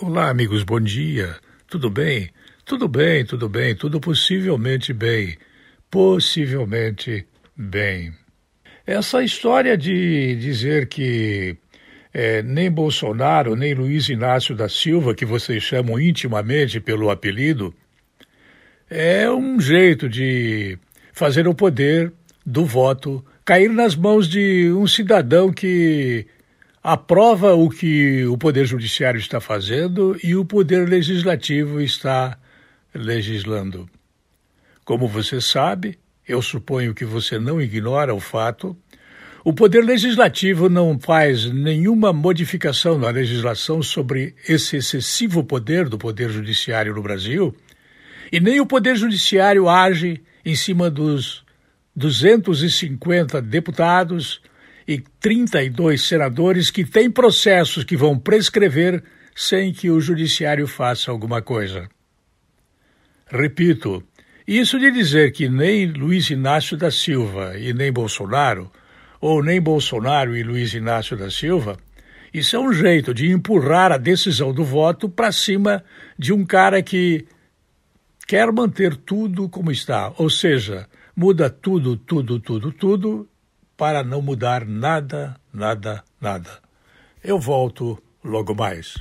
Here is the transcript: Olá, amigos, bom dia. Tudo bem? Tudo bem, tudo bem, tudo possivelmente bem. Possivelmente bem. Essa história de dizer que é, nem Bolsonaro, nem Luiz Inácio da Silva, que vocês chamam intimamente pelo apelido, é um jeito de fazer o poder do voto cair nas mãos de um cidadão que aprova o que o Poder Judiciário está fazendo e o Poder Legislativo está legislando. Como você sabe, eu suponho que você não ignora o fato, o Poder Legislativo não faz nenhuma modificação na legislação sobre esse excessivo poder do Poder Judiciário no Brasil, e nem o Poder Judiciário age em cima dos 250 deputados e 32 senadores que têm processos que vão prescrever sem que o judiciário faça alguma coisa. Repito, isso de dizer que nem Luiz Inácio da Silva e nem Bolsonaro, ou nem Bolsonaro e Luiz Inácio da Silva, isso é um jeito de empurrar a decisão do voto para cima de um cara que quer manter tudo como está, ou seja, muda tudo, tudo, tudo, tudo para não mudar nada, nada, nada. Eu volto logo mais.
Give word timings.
Olá, 0.00 0.30
amigos, 0.30 0.62
bom 0.62 0.78
dia. 0.78 1.34
Tudo 1.66 1.90
bem? 1.90 2.30
Tudo 2.64 2.86
bem, 2.86 3.24
tudo 3.24 3.48
bem, 3.48 3.74
tudo 3.74 3.98
possivelmente 3.98 4.92
bem. 4.92 5.36
Possivelmente 5.90 7.26
bem. 7.56 8.12
Essa 8.86 9.24
história 9.24 9.76
de 9.76 10.36
dizer 10.36 10.86
que 10.86 11.56
é, 12.14 12.44
nem 12.44 12.70
Bolsonaro, 12.70 13.56
nem 13.56 13.74
Luiz 13.74 14.08
Inácio 14.08 14.54
da 14.54 14.68
Silva, 14.68 15.16
que 15.16 15.24
vocês 15.24 15.64
chamam 15.64 15.98
intimamente 15.98 16.78
pelo 16.78 17.10
apelido, 17.10 17.74
é 18.88 19.28
um 19.28 19.60
jeito 19.60 20.08
de 20.08 20.78
fazer 21.12 21.48
o 21.48 21.54
poder 21.56 22.12
do 22.46 22.64
voto 22.64 23.24
cair 23.44 23.68
nas 23.68 23.96
mãos 23.96 24.28
de 24.28 24.70
um 24.70 24.86
cidadão 24.86 25.52
que 25.52 26.24
aprova 26.90 27.54
o 27.54 27.68
que 27.68 28.24
o 28.24 28.38
Poder 28.38 28.64
Judiciário 28.64 29.20
está 29.20 29.42
fazendo 29.42 30.18
e 30.24 30.34
o 30.34 30.42
Poder 30.42 30.88
Legislativo 30.88 31.82
está 31.82 32.38
legislando. 32.94 33.86
Como 34.86 35.06
você 35.06 35.38
sabe, 35.38 35.98
eu 36.26 36.40
suponho 36.40 36.94
que 36.94 37.04
você 37.04 37.38
não 37.38 37.60
ignora 37.60 38.14
o 38.14 38.20
fato, 38.20 38.74
o 39.44 39.52
Poder 39.52 39.84
Legislativo 39.84 40.70
não 40.70 40.98
faz 40.98 41.44
nenhuma 41.52 42.10
modificação 42.10 42.98
na 42.98 43.10
legislação 43.10 43.82
sobre 43.82 44.34
esse 44.48 44.76
excessivo 44.76 45.44
poder 45.44 45.90
do 45.90 45.98
Poder 45.98 46.30
Judiciário 46.30 46.94
no 46.94 47.02
Brasil, 47.02 47.54
e 48.32 48.40
nem 48.40 48.62
o 48.62 48.66
Poder 48.66 48.96
Judiciário 48.96 49.68
age 49.68 50.22
em 50.42 50.56
cima 50.56 50.90
dos 50.90 51.44
250 51.94 53.42
deputados 53.42 54.40
e 54.88 54.98
32 55.20 56.00
senadores 56.00 56.70
que 56.70 56.82
têm 56.82 57.10
processos 57.10 57.84
que 57.84 57.94
vão 57.94 58.18
prescrever 58.18 59.04
sem 59.36 59.70
que 59.70 59.90
o 59.90 60.00
judiciário 60.00 60.66
faça 60.66 61.10
alguma 61.10 61.42
coisa. 61.42 61.90
Repito, 63.26 64.02
isso 64.46 64.78
de 64.78 64.90
dizer 64.90 65.32
que 65.32 65.46
nem 65.46 65.92
Luiz 65.92 66.30
Inácio 66.30 66.74
da 66.74 66.90
Silva 66.90 67.58
e 67.58 67.74
nem 67.74 67.92
Bolsonaro, 67.92 68.72
ou 69.20 69.44
nem 69.44 69.60
Bolsonaro 69.60 70.34
e 70.34 70.42
Luiz 70.42 70.72
Inácio 70.72 71.18
da 71.18 71.30
Silva, 71.30 71.76
isso 72.32 72.56
é 72.56 72.58
um 72.58 72.72
jeito 72.72 73.12
de 73.12 73.30
empurrar 73.30 73.92
a 73.92 73.98
decisão 73.98 74.54
do 74.54 74.64
voto 74.64 75.06
para 75.06 75.30
cima 75.30 75.84
de 76.18 76.32
um 76.32 76.46
cara 76.46 76.82
que 76.82 77.26
quer 78.26 78.50
manter 78.50 78.96
tudo 78.96 79.50
como 79.50 79.70
está, 79.70 80.14
ou 80.16 80.30
seja, 80.30 80.86
muda 81.14 81.50
tudo, 81.50 81.94
tudo, 81.94 82.40
tudo, 82.40 82.72
tudo 82.72 83.28
para 83.78 84.02
não 84.02 84.20
mudar 84.20 84.66
nada, 84.66 85.40
nada, 85.54 86.02
nada. 86.20 86.50
Eu 87.22 87.38
volto 87.38 87.96
logo 88.24 88.52
mais. 88.52 88.96